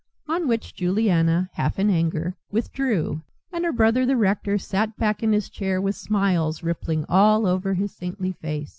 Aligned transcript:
On 0.27 0.47
which 0.47 0.73
Juliana, 0.73 1.51
half 1.53 1.77
in 1.77 1.91
anger, 1.91 2.35
withdrew, 2.49 3.21
and 3.53 3.63
her 3.63 3.71
brother 3.71 4.03
the 4.03 4.17
rector 4.17 4.57
sat 4.57 4.97
back 4.97 5.21
in 5.21 5.31
his 5.31 5.47
chair 5.47 5.79
with 5.79 5.93
smiles 5.95 6.63
rippling 6.63 7.05
all 7.07 7.45
over 7.45 7.75
his 7.75 7.95
saintly 7.95 8.31
face. 8.31 8.69